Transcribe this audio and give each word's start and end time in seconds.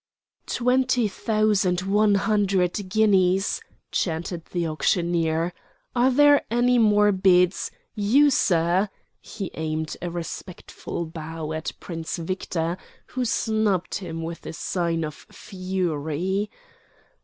"Twenty 0.47 1.07
thousand 1.07 1.81
one 1.83 2.15
hundred 2.15 2.89
guineas!" 2.89 3.61
chanted 3.91 4.45
the 4.45 4.65
auctioneer. 4.67 5.53
"Are 5.95 6.09
there 6.09 6.43
any 6.49 6.79
more 6.79 7.11
bids? 7.11 7.69
You, 7.93 8.31
sir—?" 8.31 8.89
He 9.19 9.51
aimed 9.53 9.95
a 10.01 10.09
respectful 10.09 11.05
bow 11.05 11.53
at 11.53 11.73
Prince 11.79 12.17
Victor, 12.17 12.77
who 13.13 13.25
snubbed 13.25 13.93
him 13.93 14.23
with 14.23 14.47
a 14.47 14.53
sign 14.53 15.03
of 15.05 15.13
fury. 15.31 16.49